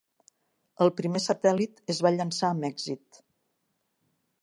El 0.85 0.91
primer 1.01 1.21
satèl·lit 1.27 1.85
es 1.95 2.01
va 2.07 2.15
llançar 2.17 2.53
amb 2.57 2.69
èxit. 2.73 3.25